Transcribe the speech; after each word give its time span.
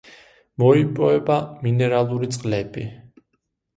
მოიპოვება 0.61 1.37
მინერალური 1.67 2.31
წყლები. 2.37 2.89